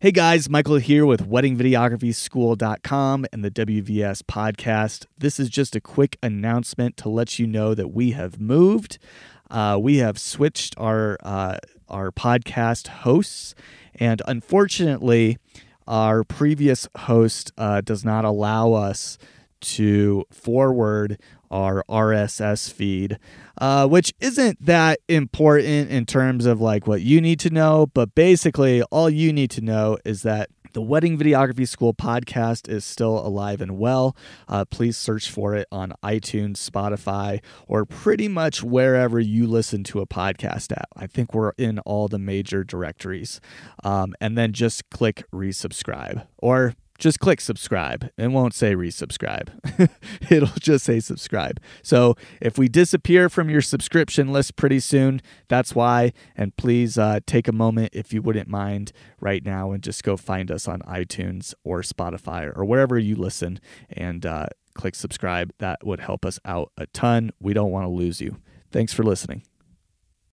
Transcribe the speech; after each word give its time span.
Hey 0.00 0.12
guys, 0.12 0.48
Michael 0.48 0.76
here 0.76 1.04
with 1.04 1.28
WeddingVideographyschool.com 1.28 3.26
and 3.32 3.44
the 3.44 3.50
WVS 3.50 4.22
podcast. 4.22 5.06
This 5.18 5.40
is 5.40 5.48
just 5.48 5.74
a 5.74 5.80
quick 5.80 6.16
announcement 6.22 6.96
to 6.98 7.08
let 7.08 7.40
you 7.40 7.48
know 7.48 7.74
that 7.74 7.88
we 7.88 8.12
have 8.12 8.40
moved. 8.40 8.98
Uh, 9.50 9.76
we 9.80 9.96
have 9.96 10.16
switched 10.16 10.76
our 10.78 11.18
uh, 11.24 11.58
our 11.88 12.12
podcast 12.12 12.86
hosts, 12.86 13.56
and 13.96 14.22
unfortunately, 14.28 15.36
our 15.88 16.22
previous 16.22 16.86
host 16.98 17.50
uh, 17.58 17.80
does 17.80 18.04
not 18.04 18.24
allow 18.24 18.74
us 18.74 19.18
to 19.60 20.24
forward 20.30 21.20
our 21.50 21.84
RSS 21.88 22.70
feed, 22.70 23.18
uh, 23.60 23.86
which 23.88 24.12
isn't 24.20 24.64
that 24.64 25.00
important 25.08 25.90
in 25.90 26.06
terms 26.06 26.46
of 26.46 26.60
like 26.60 26.86
what 26.86 27.02
you 27.02 27.20
need 27.20 27.40
to 27.40 27.50
know. 27.50 27.86
But 27.86 28.14
basically, 28.14 28.82
all 28.84 29.08
you 29.08 29.32
need 29.32 29.50
to 29.52 29.60
know 29.60 29.98
is 30.04 30.22
that 30.22 30.50
the 30.74 30.82
Wedding 30.82 31.18
Videography 31.18 31.66
School 31.66 31.94
podcast 31.94 32.68
is 32.68 32.84
still 32.84 33.18
alive 33.18 33.60
and 33.60 33.78
well. 33.78 34.16
Uh, 34.46 34.64
please 34.64 34.96
search 34.96 35.30
for 35.30 35.54
it 35.54 35.66
on 35.72 35.94
iTunes, 36.02 36.58
Spotify, 36.58 37.40
or 37.66 37.84
pretty 37.84 38.28
much 38.28 38.62
wherever 38.62 39.18
you 39.18 39.46
listen 39.46 39.82
to 39.84 40.00
a 40.00 40.06
podcast 40.06 40.70
at. 40.72 40.86
I 40.94 41.06
think 41.06 41.34
we're 41.34 41.52
in 41.58 41.78
all 41.80 42.08
the 42.08 42.18
major 42.18 42.64
directories. 42.64 43.40
Um, 43.82 44.14
and 44.20 44.36
then 44.36 44.52
just 44.52 44.88
click 44.90 45.24
resubscribe 45.32 46.26
or 46.36 46.74
just 46.98 47.20
click 47.20 47.40
subscribe. 47.40 48.10
It 48.18 48.28
won't 48.28 48.54
say 48.54 48.74
resubscribe. 48.74 49.48
It'll 50.30 50.48
just 50.58 50.84
say 50.84 51.00
subscribe. 51.00 51.60
So 51.82 52.16
if 52.40 52.58
we 52.58 52.68
disappear 52.68 53.28
from 53.28 53.48
your 53.48 53.62
subscription 53.62 54.32
list 54.32 54.56
pretty 54.56 54.80
soon, 54.80 55.22
that's 55.48 55.74
why. 55.74 56.12
And 56.36 56.56
please 56.56 56.98
uh, 56.98 57.20
take 57.26 57.48
a 57.48 57.52
moment, 57.52 57.90
if 57.94 58.12
you 58.12 58.20
wouldn't 58.20 58.48
mind, 58.48 58.92
right 59.20 59.44
now 59.44 59.70
and 59.70 59.82
just 59.82 60.02
go 60.02 60.16
find 60.16 60.50
us 60.50 60.66
on 60.66 60.80
iTunes 60.80 61.54
or 61.64 61.82
Spotify 61.82 62.52
or 62.56 62.64
wherever 62.64 62.98
you 62.98 63.14
listen 63.14 63.60
and 63.90 64.26
uh, 64.26 64.46
click 64.74 64.94
subscribe. 64.94 65.52
That 65.58 65.86
would 65.86 66.00
help 66.00 66.26
us 66.26 66.40
out 66.44 66.72
a 66.76 66.86
ton. 66.86 67.30
We 67.40 67.54
don't 67.54 67.70
want 67.70 67.84
to 67.84 67.90
lose 67.90 68.20
you. 68.20 68.38
Thanks 68.70 68.92
for 68.92 69.02
listening. 69.02 69.42